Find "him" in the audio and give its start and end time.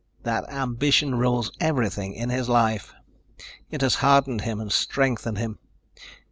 4.41-4.59, 5.37-5.59